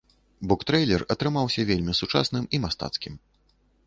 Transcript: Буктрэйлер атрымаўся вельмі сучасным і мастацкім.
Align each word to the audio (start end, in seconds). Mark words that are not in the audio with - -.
Буктрэйлер 0.51 1.03
атрымаўся 1.15 1.65
вельмі 1.71 1.93
сучасным 2.01 2.43
і 2.59 2.61
мастацкім. 2.65 3.13